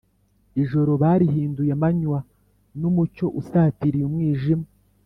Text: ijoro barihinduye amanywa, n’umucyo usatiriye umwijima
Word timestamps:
ijoro 0.61 0.91
barihinduye 1.01 1.71
amanywa, 1.77 2.19
n’umucyo 2.79 3.25
usatiriye 3.39 4.05
umwijima 4.09 4.67